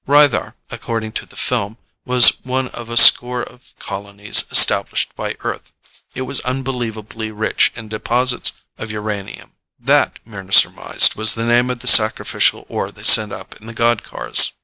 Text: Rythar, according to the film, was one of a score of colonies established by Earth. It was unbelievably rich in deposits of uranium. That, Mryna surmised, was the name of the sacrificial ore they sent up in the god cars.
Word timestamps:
Rythar, 0.07 0.55
according 0.71 1.11
to 1.11 1.27
the 1.27 1.35
film, 1.35 1.77
was 2.05 2.29
one 2.41 2.69
of 2.69 2.89
a 2.89 2.97
score 2.97 3.43
of 3.43 3.75
colonies 3.77 4.45
established 4.49 5.15
by 5.15 5.35
Earth. 5.41 5.71
It 6.15 6.23
was 6.23 6.39
unbelievably 6.39 7.29
rich 7.31 7.71
in 7.75 7.87
deposits 7.87 8.53
of 8.79 8.89
uranium. 8.89 9.51
That, 9.79 10.17
Mryna 10.27 10.55
surmised, 10.55 11.13
was 11.13 11.35
the 11.35 11.45
name 11.45 11.69
of 11.69 11.81
the 11.81 11.87
sacrificial 11.87 12.65
ore 12.67 12.89
they 12.89 13.03
sent 13.03 13.31
up 13.31 13.55
in 13.61 13.67
the 13.67 13.75
god 13.75 14.01
cars. 14.01 14.53